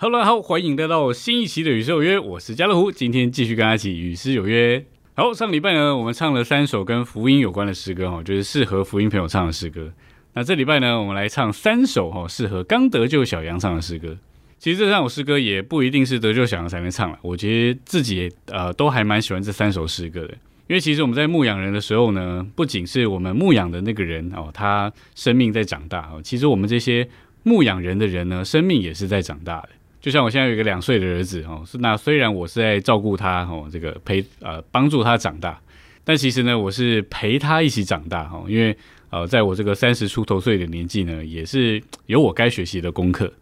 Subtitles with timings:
[0.00, 4.84] Hello，好，欢迎来到新一期的《与诗有约》，我是家乐福，今天继续跟大家一起与诗有约。
[5.14, 9.92] 好，上礼拜呢，我们唱了三首跟福音有关的诗歌哈，就是适合福音朋友唱的诗歌。
[10.34, 14.16] 那这礼拜呢，我们来唱三首哈，适合刚得救小羊唱的诗歌。
[14.60, 20.34] 其实这三首诗歌也不一定是得救小羊才能唱了，我觉得自己呃都还蛮喜欢这三首诗歌的。
[20.68, 27.08] 因为其实我们在牧养人的时候呢，不仅是我们牧养的那个人哦，他生命在长大哦，其实我们这些
[27.42, 29.70] 牧养人的人呢，生命也是在长大的。
[30.00, 35.58] 就像我现在有一个两岁的儿子哦，是那虽然我是在照顾他哦，这个陪呃帮助他长大，
[36.04, 38.44] 但其实呢，我是陪他一起长大哈。
[38.46, 38.76] 因为
[39.08, 43.32] 呃，在我这个三十出头岁的年纪呢，也是有我该学习的功课，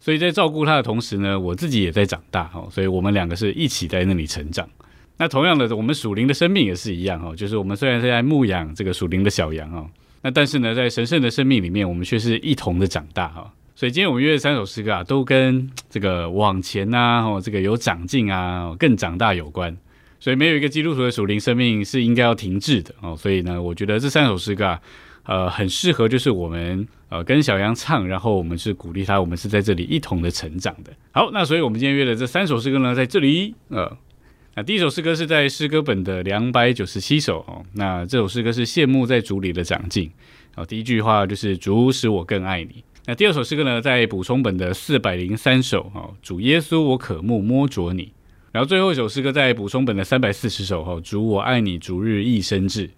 [0.00, 2.66] 所以在照顾他的同时呢，我自己也在长大哈。
[2.70, 4.66] 所以我们两个是一起在那里成长。
[5.20, 9.86] 那同样的，我们属灵的生命也是一样哈，就是我们虽然是在牧养这个属灵的小羊哦，
[10.22, 13.52] 那但是呢，在神圣的生命里面，我们却是一同的长大哈。
[13.76, 19.76] 所以今天我们约的三首诗歌啊，都跟这个往前呐，哦，这个有长进啊，更长大有关。
[20.18, 23.14] 所以没有一个基督徒的属灵生命是应该要停滞的哦。
[23.14, 24.80] 所以呢，我觉得这三首诗歌啊，
[25.24, 30.90] 呃，很适合就是我们呃跟小羊唱，然后我们是鼓励他，我们是在这里一同的成长的。
[31.12, 33.94] 好，那所以我们今天约的这三首诗歌呢，在这里呃，
[34.56, 37.64] 那第一首诗歌是在诗歌本的两百九十七首哦。
[37.74, 40.10] 那这首诗歌是羡慕在主里的长进。
[40.54, 42.82] 好，第一句话就是主使我更爱你。
[43.06, 48.12] 那第二首诗歌呢，在补充本的四百零三首，哈，主耶稣我渴慕摸着你。
[48.50, 52.90] 然后最后一首诗歌在补充本的三百四十首，哈，主我爱你，逐日一生至。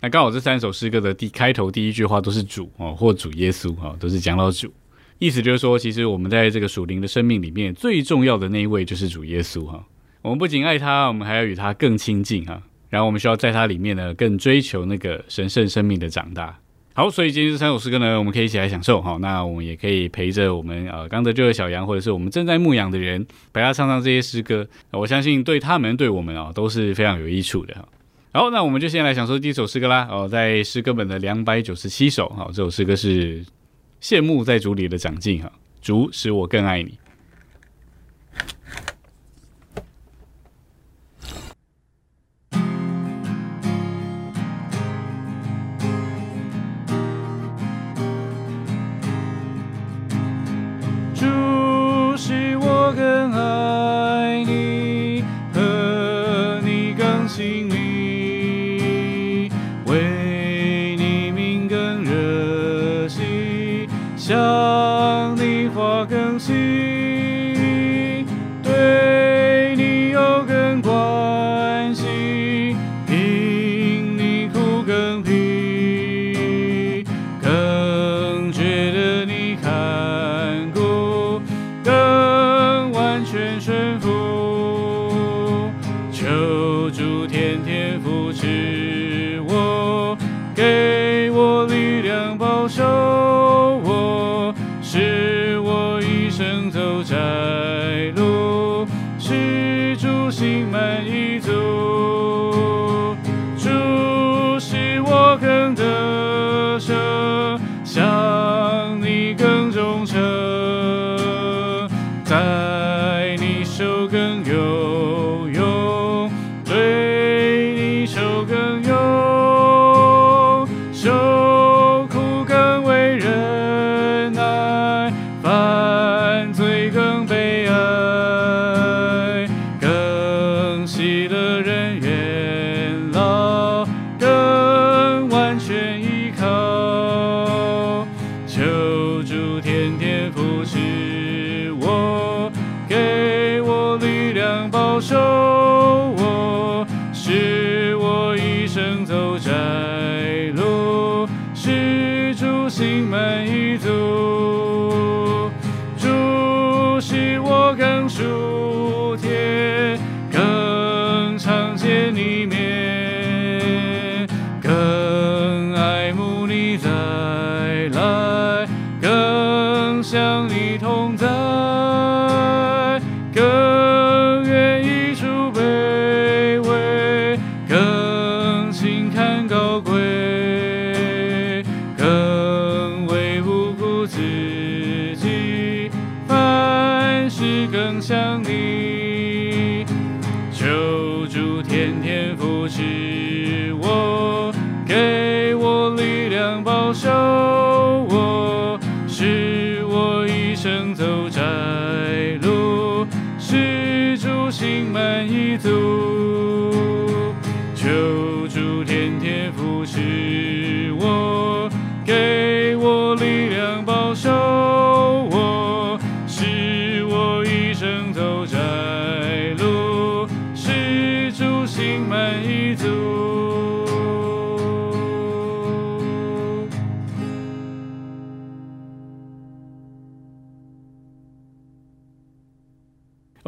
[0.00, 4.72] 那刚好这三首诗歌的第开头第一句话都是主哦，或主耶稣哈，都是讲到主，
[5.20, 9.84] 意思就是说，其实我们在这个属灵的生命里面，最重要的那一位就是主耶稣哈。
[10.26, 12.60] 我们不仅爱他，我们还要与他更亲近哈。
[12.90, 16.58] 然后我们需要在他里面呢，更追求那个神圣生命的长大。
[16.94, 19.16] 好，所以今天这三首诗歌呢，我们可以一起来享受哈。
[19.20, 24.66] 那我们也可以陪着我们呃刚得救的小羊，或者是我们正在牧养的人，陪他唱唱这些诗歌。
[24.90, 27.88] 我相信对他们对我们啊都是非常有益处的哈。
[28.32, 30.08] 好，那我们就先来享受第一首诗歌啦。
[30.10, 33.44] 哦，在诗歌本的两百九十七首，好，这首诗歌是
[34.02, 35.52] 羡慕在主里的长进哈。
[35.80, 36.98] 主使我更爱你。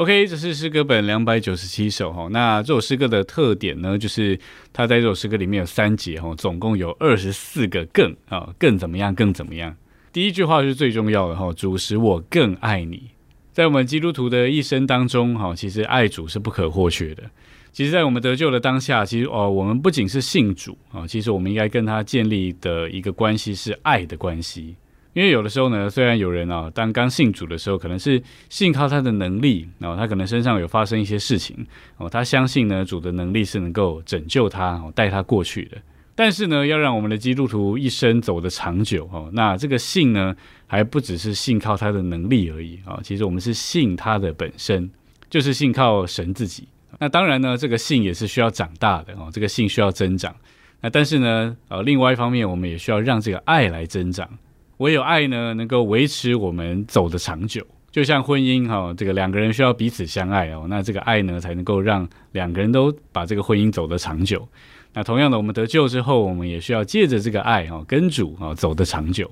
[0.08, 2.28] OK，这是诗歌本两百九十七首哈。
[2.30, 4.40] 那这首诗歌的特点呢，就是
[4.72, 9.76] 它在这首诗歌里面有三节哈，总共有二十四个更啊，更怎么样，更怎么样。
[10.10, 13.10] 第一句话是最重要的哈，主使我更爱你。
[13.52, 17.24] 在我们基督徒的一生当中哈，其实爱主是不可或缺的。
[17.70, 24.74] 其实，在我们得救的当下，其实哦，我们不仅是信主啊，其实我们应该跟他建立的一个关系是爱的关系。
[25.18, 31.66] 因为有的时候呢，虽然有人啊，但刚信主的时候，可能是信靠他的能力，然后他可能身上有发生一些事情，
[31.96, 35.76] 哦，他相信呢，主的能力是能够拯救他，哦，带他过去的。
[36.14, 40.36] 但是呢，要让我们的基督徒一生走得长久，哦，那这个信呢，
[40.68, 44.88] 还不只是信靠他的能力而已啊，其实我们是信他的本身，
[45.28, 46.68] 就是信靠神自己。
[47.00, 50.32] 那当然呢，这个信也是需要长大的哦，这个信需要增长。
[50.80, 54.30] 那但是呢，呃，另外一方面，我们也需要让这个爱来增长。
[54.78, 57.64] 唯有爱呢，能够维持我们走的长久。
[57.90, 64.46] 就像婚姻哈，这个两个人需要彼此相爱哦，那这个爱呢，才能够让两个人都把这个婚姻走得长久。
[64.92, 69.30] 那同样的，我们得救之后，我们也需要借着这个爱哈，跟主哈走得长久。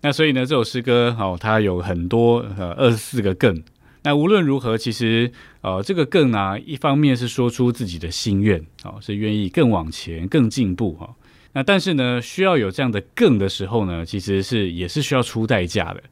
[0.00, 3.60] 那所以呢，这首诗歌哦，它有很多呃二十四个更。
[4.02, 5.30] 那无论如何，其实
[5.62, 11.12] 呃这个更啊，一方面是说出自己的心愿哦，是愿意更往前、更进步哈。
[11.56, 16.02] 那但是呢，需要有这样的更的时候呢，其实是也是需要出代价的。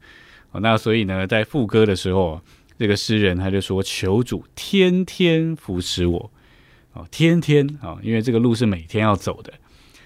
[0.49, 2.41] 哦，那所以呢，在副歌的时候，
[2.79, 6.31] 这个诗人他就说：“求主天天扶持我，
[6.93, 9.53] 哦，天天啊，因为这个路是每天要走的。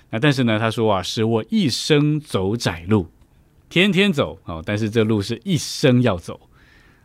[0.10, 3.08] 那但是呢，他说啊，使我一生走窄路，
[3.70, 6.38] 天天走哦，但是这路是一生要走。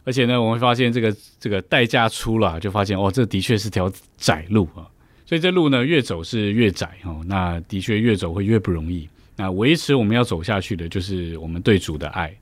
[0.02, 4.90] 而且呢，我们发现这个这个代价出了，就发现哦，这的确是条窄路啊。”
[5.26, 9.08] 所以这路呢越走是越窄哦，那的确越走会越不容易。
[9.36, 12.32] 那维持我们要走下去的就是我们对主的爱，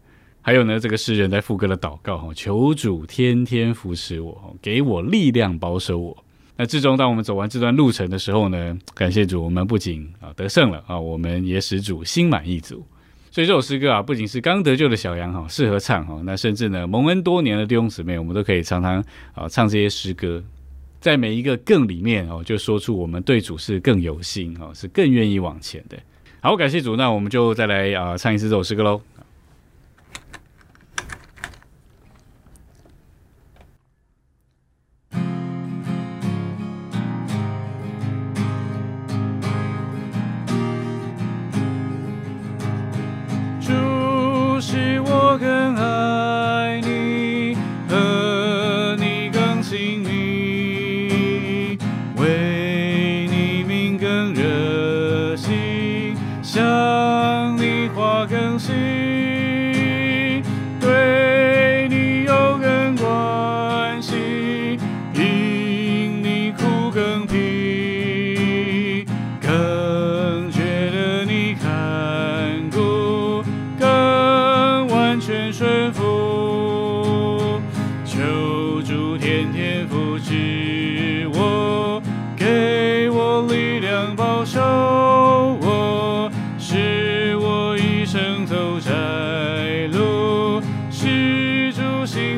[0.40, 6.24] 还有呢这个诗人在副歌的祷告哈，求主天天扶持我，给我力量保守我。
[6.56, 12.84] 那最终当我们走完这段路程的时候呢，感谢主，我们不仅啊得胜了啊，我们也使主心满意足。
[13.30, 19.02] 所以这首诗歌啊，不仅是刚得救的小羊哈适合唱哈，那甚至呢蒙恩多年的弟兄姊妹，我们都可以常常
[19.34, 20.44] 啊唱这些诗歌。
[21.02, 25.98] 在每一个更里面哦，就说出我们对主是更有心哦，是更愿意往前的。
[26.40, 29.00] 好，感谢主，那我们就再来啊唱一次这首诗歌喽。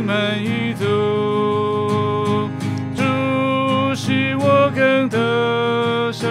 [0.05, 0.85] 满意足。
[2.95, 6.31] 主使我更得胜，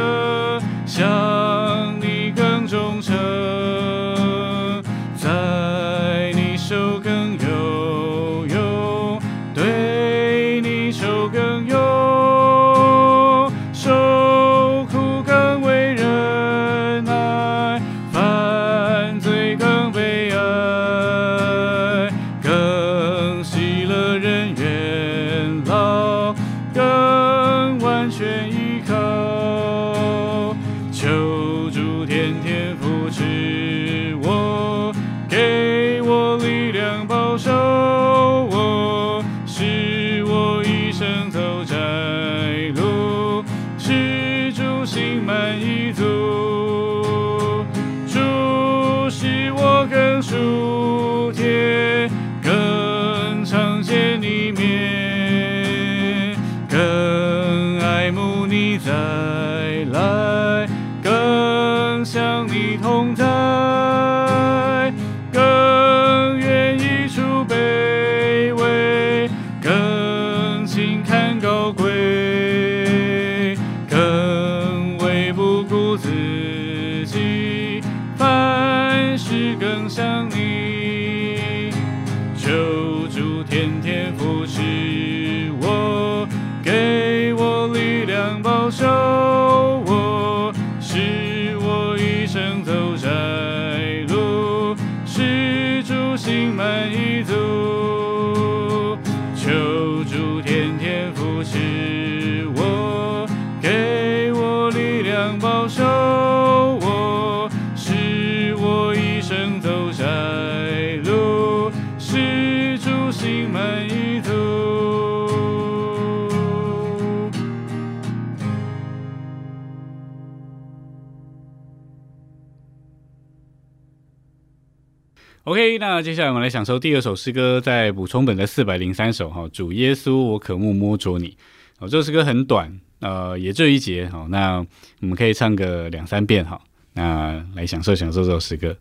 [125.46, 129.46] OK，那接下来我们来享受第二首诗歌，在补充本的四百零三首哈。
[129.52, 131.36] 主耶稣，我渴慕摸着你。
[131.80, 134.08] 哦，这首诗歌很短，呃，也只有一节。
[134.08, 134.66] 好，那
[135.02, 136.62] 我们可以唱个两三遍哈。
[136.94, 138.74] 那来享受享受这首诗歌。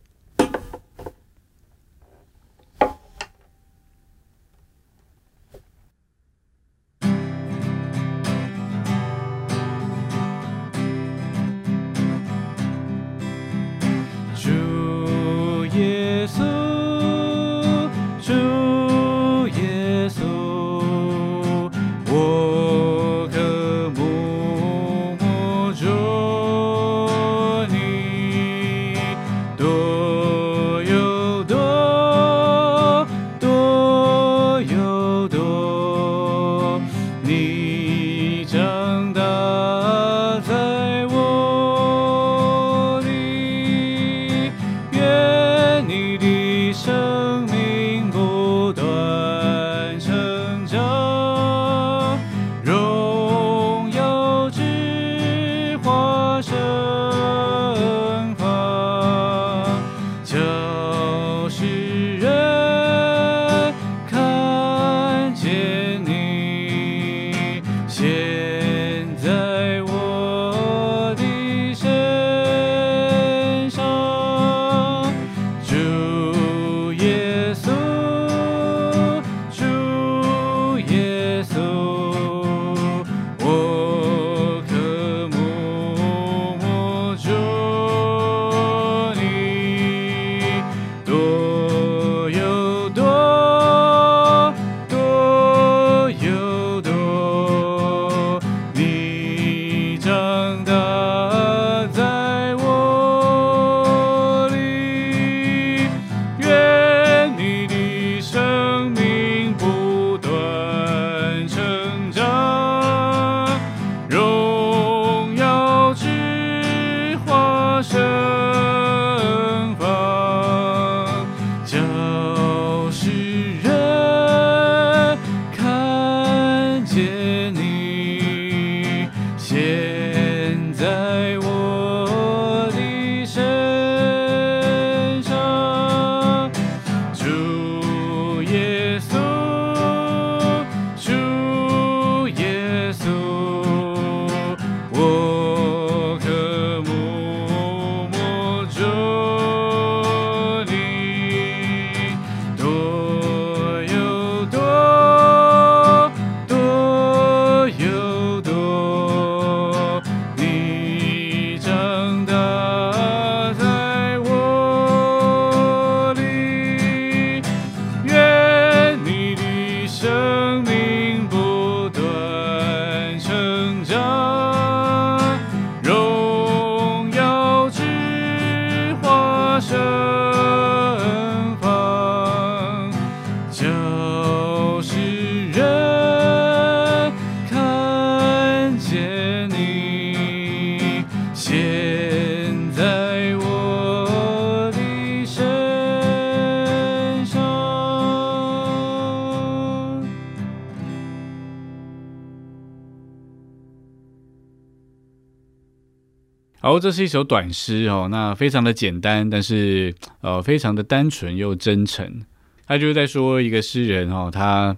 [206.83, 212.25] 这是一首短诗哦，那非常的简单，但是呃，非常的单纯又真诚。
[212.67, 214.77] 他就是在说一个诗人哦，他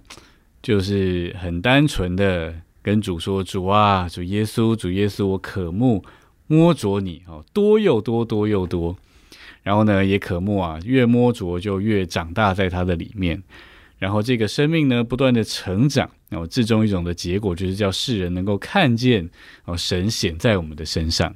[0.61, 6.05] 就是很单纯的跟主说：“主啊，主耶稣，主耶稣，我渴慕
[6.45, 8.95] 摸着你哦，多又多，多又多。
[9.63, 13.41] 然后呢，也渴慕啊，越摸着就越长大在他的里面。
[13.97, 19.27] 然后这个生命呢，不断的成长，然后最终一种的结果就是叫世人能够看见
[19.65, 21.35] 哦，神显在我们的身上。”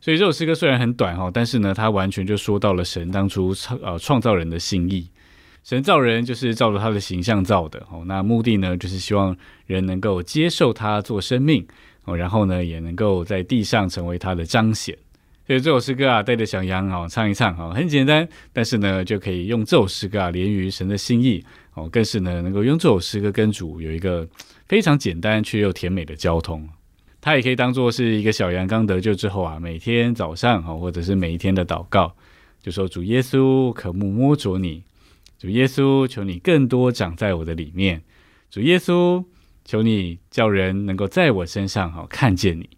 [0.00, 5.08] 所以这首诗歌虽然很短哈，但是呢，它完全就说到了神当初创呃创造人的心意。
[5.62, 11.66] 神造人就是照着他的形象造的哦，那目的呢，就是希望人能够接受他做生命
[12.04, 14.96] 哦，然后呢，也能够在地上成为他的彰显。
[15.46, 24.26] 所以这首诗歌啊，带着小羊哦，唱一唱哦，很简单，但是呢，就可以用这首诗歌啊，连于神的心意哦，更是呢，能够用这首诗歌跟主有一个
[24.66, 26.66] 非常简单却又甜美的交通。
[27.20, 32.16] 它也可以当做是一个小羊刚得救之后啊，每天早上哦，或者是每一天的祷告，
[32.62, 34.82] 就说主耶稣，渴慕摸着你，
[35.38, 38.02] 主耶稣，求你更多长在我的里面，
[38.50, 39.22] 主耶稣，
[39.66, 42.68] 求你叫人能够在我身上哈看见你。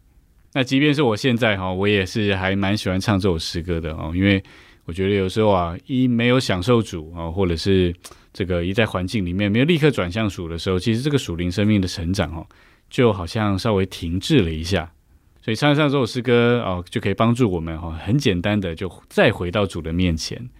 [0.54, 4.42] 那即便是我现在哈，我也是还蛮喜欢唱这首诗歌的哦，因为
[4.84, 7.94] 我觉得有时候啊，一没有享受主啊，或者是
[8.32, 12.44] 这个一在环境里面没有立刻转向属的时候，其实这个属灵生命的成长哦。
[12.92, 14.92] 就好像稍微停滞了一下，
[15.40, 20.50] 所以唱上这首诗歌哦，就可以帮助我们哈，很简单的就再回到主的面前，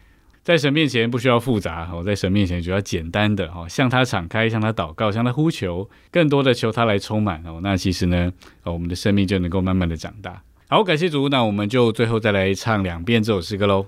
[0.42, 7.60] 在神面前不需要复杂哦，在神面前只要简单的哈，向他敞开，向他祷告，向他呼求，更多的求他来充满哦。
[7.62, 8.32] 那其实呢，
[8.64, 10.42] 我们的生命就能够慢慢的长大。
[10.68, 13.84] 好，感谢主，那我们就最后再来唱两遍这首诗歌喽。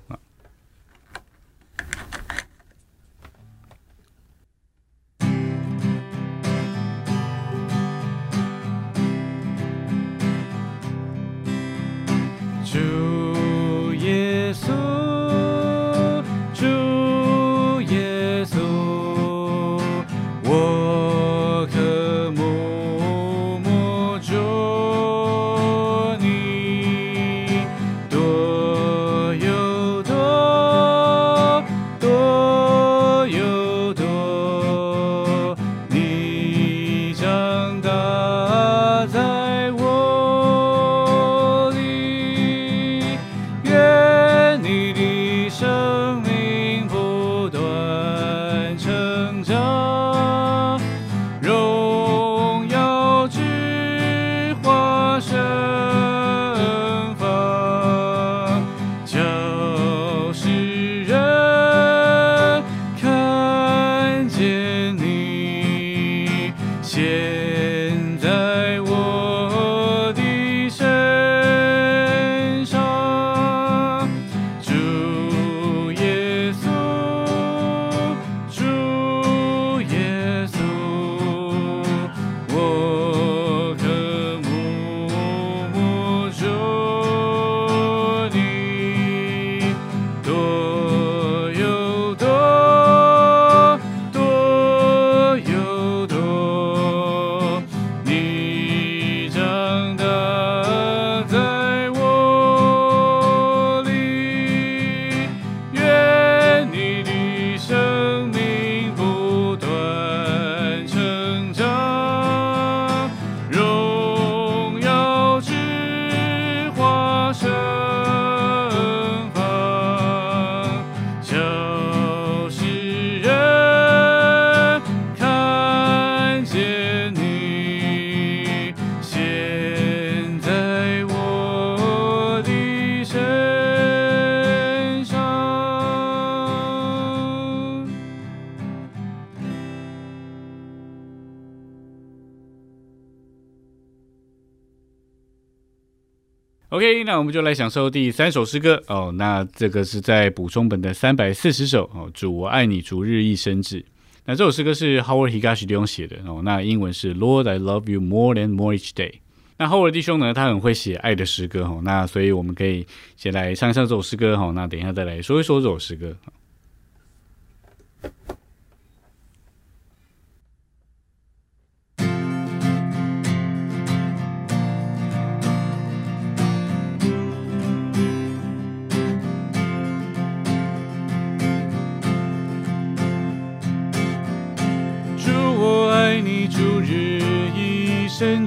[146.75, 149.13] OK，那我们就来享受第三首诗歌哦。
[149.15, 152.11] 那这个是在补充本的三百四十首哦。
[152.13, 153.85] 主我爱你，逐日一生至。
[154.25, 156.43] 那这首诗歌是 Howard Higashi 弟兄写的哦。
[156.45, 159.21] 那英文是 Lord I love you more than more each day。
[159.57, 161.81] 那 Howard 弟兄呢，他很会写爱的诗歌哦。
[161.85, 162.85] 那所以我们可以
[163.17, 164.51] 先来唱一唱这首诗歌哦。
[164.53, 166.13] 那等一下再来说一说这首诗歌。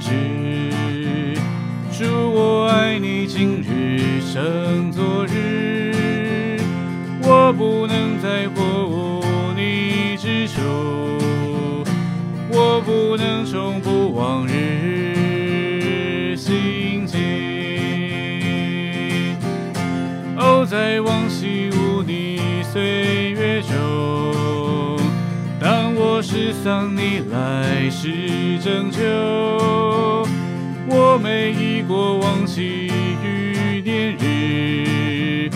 [0.00, 1.40] 至，
[1.90, 5.07] 主我爱你今日成昨
[26.68, 29.00] 当，你来时拯救。
[30.86, 32.92] 我每一过往际
[33.24, 35.50] 遇年日，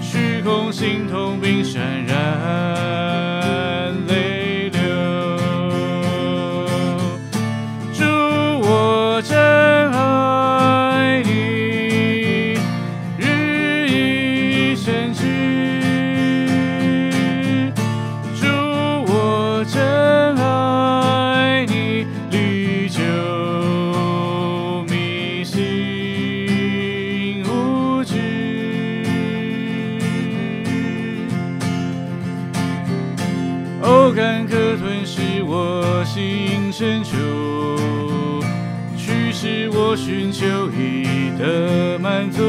[0.00, 1.61] 虚空心痛并
[39.92, 42.40] 我寻求你的满足。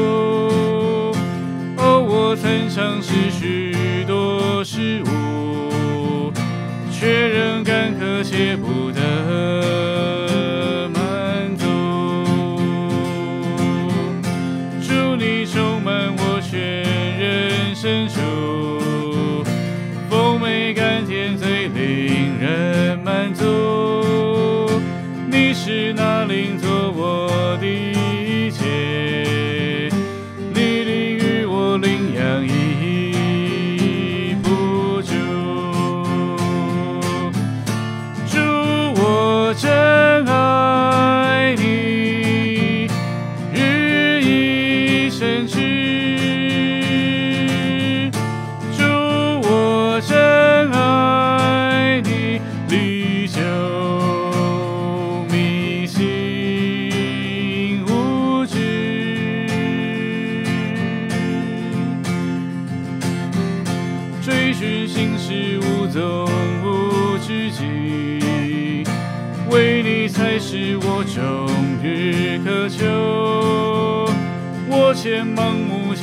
[1.76, 6.32] 哦，我曾尝试许多事物，
[6.90, 8.53] 却仍干渴且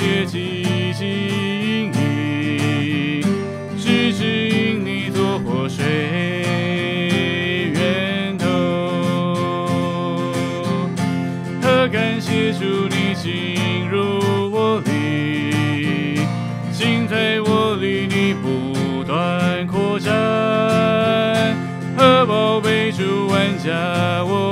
[0.02, 3.22] 目且汲汲营营，
[3.78, 5.86] 只指引你做活水
[7.72, 8.48] 源头。
[11.62, 14.00] 何感谢主你进入
[14.52, 16.26] 我里，
[16.72, 20.12] 尽在我里你不断扩展，
[21.96, 24.51] 何宝贝主万家我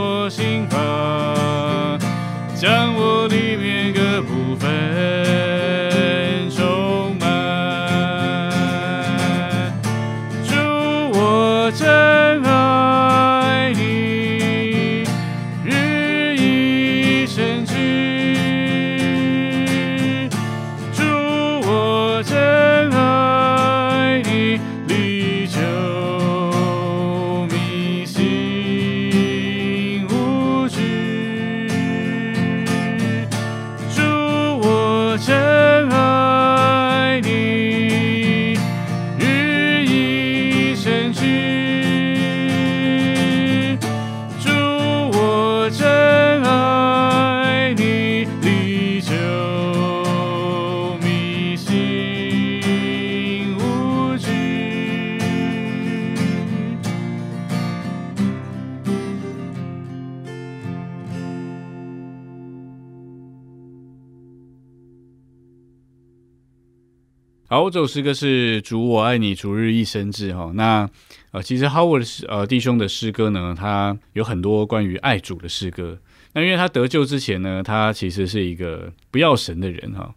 [67.70, 70.52] 这首诗歌是“主我爱你，逐日一生志”哈。
[70.56, 70.90] 那
[71.32, 76.00] 呃，其实 Howard 呃弟兄的诗歌呢，他有很多关于爱主的诗歌。
[76.34, 80.14] 那因为他得救之前呢，他其实是一个不要神的人哈。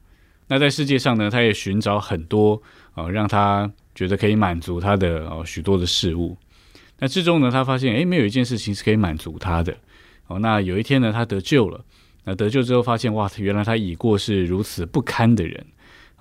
[0.48, 2.62] 那在世界上呢，他也寻找很多
[2.94, 6.36] 呃让他觉得可以满足他的呃许多的事物。
[7.00, 9.76] 那最终呢，他发现诶，没有一件事情是可以满足他的。
[10.28, 11.84] 哦，那有一天呢，他得救了。
[12.24, 15.66] 那得救之后发现，哇，原来他已过是如此不堪的人。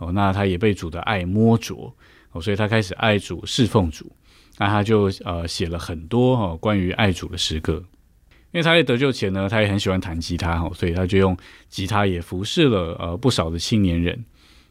[0.01, 1.93] 哦，那他也被主的爱摸着，
[2.31, 4.11] 哦，所以他开始爱主、侍奉主。
[4.57, 7.81] 那他就呃写了很多哦关于爱主的诗歌。
[8.51, 11.37] 因为他在得救前呢，他也很喜欢弹吉他哦，所以他就用
[11.69, 14.25] 吉他也服侍了呃不少的青年人。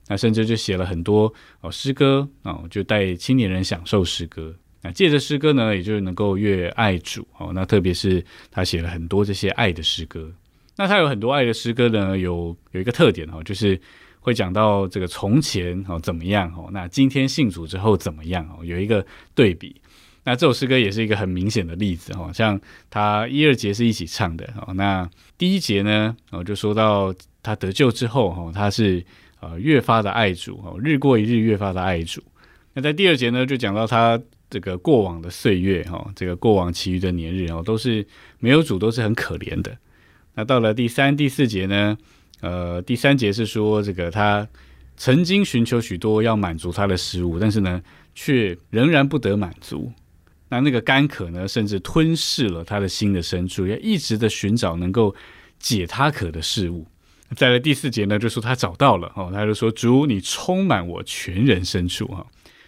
[0.08, 4.54] 那甚至就写了很多哦诗歌哦，就带青年人享受诗歌。
[4.82, 7.52] 那借着诗歌呢，也就是能够越爱主哦。
[7.54, 10.30] 那特别是他写了很多这些爱的诗歌。
[10.76, 13.80] 那他有很多爱的诗歌呢，有有一个特点哦，就是
[14.20, 19.04] 会讲到这个从前哦怎么样哦，那今天信主之后怎么样哦，有一个
[19.34, 19.80] 对比。
[20.22, 29.02] 那这首诗歌也是一个很明显的例子哦，像他一二节是一起唱的哦，那第一节呢哦就说到他得救之后哈，他是
[29.40, 32.22] 呃越发的爱主哦，日过一日越发的爱主。
[32.74, 38.06] 那在第二节呢就讲到他这个过往的岁月哈，这个过往其余的年日哦都是
[38.38, 39.74] 没有主，都是很可怜的。
[40.34, 41.96] 那到了第三、第四节呢，
[42.40, 44.46] 呃，第三节是说这个他
[44.96, 47.82] 曾经寻求许多要满足他的食物，但是呢
[48.14, 49.92] 却仍然不得满足。
[50.48, 55.14] 那那个干渴呢，甚至吞噬了他的心的深处，要一直的寻找能够
[55.58, 56.86] 解他渴的事物。
[57.36, 62.26] 再来第四节呢，就说他找到了哦，他就说主，你充满我全人深处哈，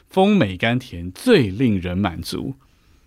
[0.09, 2.55] 丰美甘甜，最令人满足，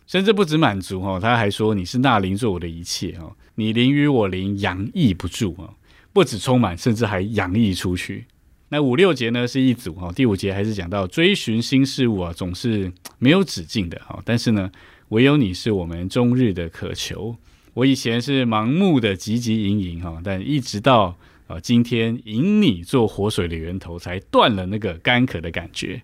[0.05, 5.71] 甚至不止满足哈，他还说你是那灵做我的一切哈，你灵与我灵洋溢不住啊，
[6.15, 8.23] 不止充满，甚至还洋溢出去。
[8.69, 14.21] 那五六节呢是一组哈，第五节还是讲到追寻新事物啊，总是没有止境的哈。
[14.23, 14.71] 但是呢，
[15.09, 17.35] 唯有你是我们终日的渴求。
[17.73, 26.01] 我以前是盲目的汲汲营营哈，但一直到啊今天，引你做活水的源头，才断了那个干渴的感觉。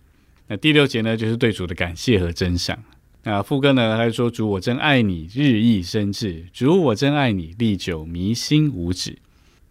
[0.50, 2.78] 那第六节呢，就是对主的感谢和真相。
[3.24, 9.18] 那副歌呢，他说：主我真爱你，日益深挚；主我真爱你，历久弥新无止。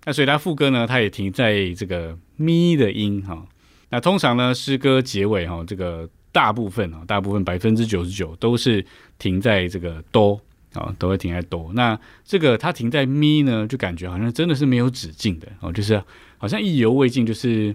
[0.05, 3.47] 那所以它副歌呢，它也停在这个咪的音哈。
[3.91, 8.85] 那通常呢，诗歌结尾哈，这个大部分啊，大部分百分之九十九都是
[9.19, 10.41] 停在这个哆
[10.73, 11.71] 啊，都会停在哆。
[11.75, 16.03] 那这个它停在咪呢，就感觉好像真的是没有止境的哦，就是
[16.39, 17.75] 好像意犹未尽，就是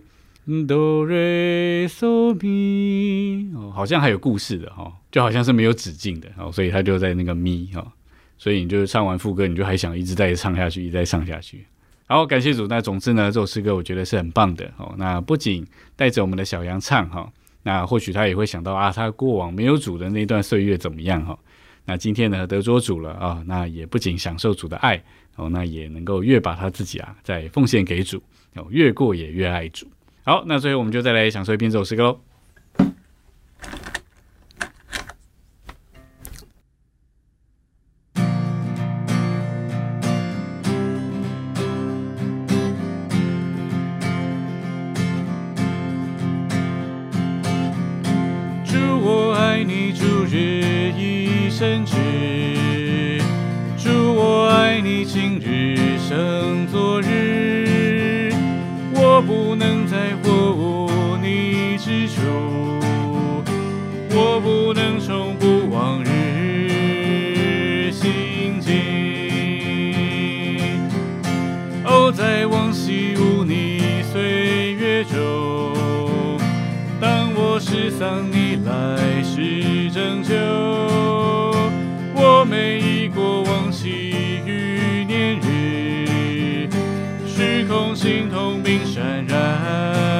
[0.67, 7.85] 哆瑞嗦咪哦，好像还有故事的哈，就好像是没有止境的哦，所以它就在那个咪哈，
[8.37, 11.65] 所以你就唱完副歌，你就还想一直再唱下去，一直在唱下去。
[12.07, 12.67] 好，感谢主。
[12.67, 14.93] 那总之呢，这首诗歌我觉得是很棒的哦。
[14.95, 15.65] 那不仅
[15.95, 17.27] 带着我们的小羊唱哈，
[17.63, 21.35] 那或许他也会想到啊，他过往没有主的那段岁月怎么样哈。
[21.85, 25.03] 那今天呢，得着主了啊，那也不仅享受主的爱
[25.35, 28.21] 哦，那也能够越把他自己啊再奉献给主
[28.53, 29.87] 哦，越过也越爱主。
[30.23, 32.19] 好，那最后我们就再来享受一遍这首诗歌喽。
[87.93, 90.14] 心痛并渲染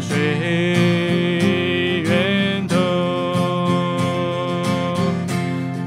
[0.00, 0.16] 水
[2.02, 2.76] 源头。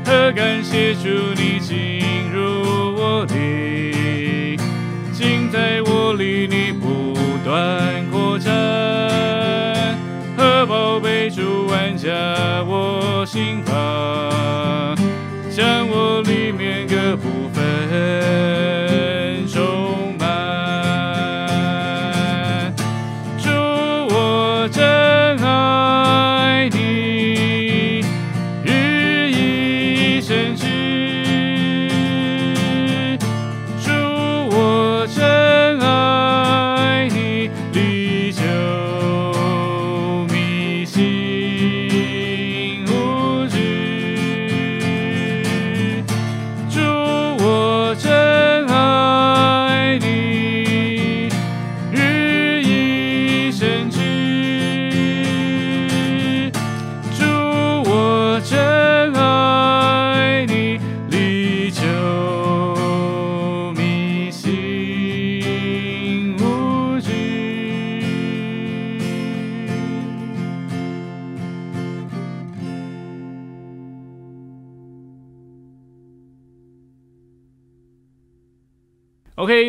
[0.06, 2.41] 何感谢主你进入
[2.96, 4.58] 我里，
[5.12, 8.54] 尽在我里你不断扩展，
[10.36, 12.12] 何宝贝主万家
[12.65, 14.96] 我心房，
[15.50, 16.37] 将我里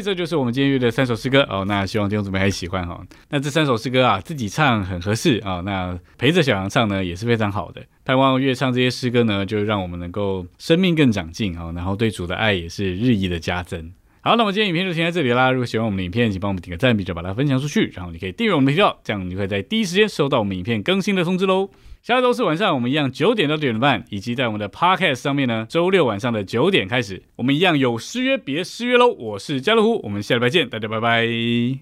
[0.01, 1.65] 这就是我们今天约的三首诗歌哦。
[1.67, 7.83] 那希望弟兄姊妹还喜欢哈、那这三首诗歌啊，自己唱很合适啊、那陪着小羊唱呢，也是非常好的。
[8.05, 13.93] 盼望越唱这些诗歌呢，就让我们能够生命更长进啊、然后对主的爱也是日益的加增。
[14.21, 15.51] 好，那我们今天影片就停在这里啦。
[15.51, 17.93] 如果喜欢我们的影片，请帮我们点个赞，并且把它分享出去。
[17.95, 21.71] 然后你可以订阅我们的频道，这样你会在第一时间收到我们影片更新的通知喽。
[22.09, 29.09] 下周四晚上我们一样九点到九点半，以及在我们的 Podcast 上面呢，周六晚上的九点开始，我们一样有失约别失约喽。
[29.09, 31.79] 我是家乐福，我们下礼拜见，大家拜拜。